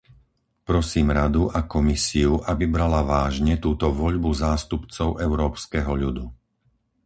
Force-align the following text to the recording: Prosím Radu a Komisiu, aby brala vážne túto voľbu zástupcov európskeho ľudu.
Prosím 0.69 1.07
Radu 1.19 1.43
a 1.53 1.69
Komisiu, 1.75 2.33
aby 2.51 2.65
brala 2.75 3.01
vážne 3.13 3.53
túto 3.65 3.87
voľbu 4.01 4.31
zástupcov 4.43 5.09
európskeho 5.27 5.91
ľudu. 6.03 6.25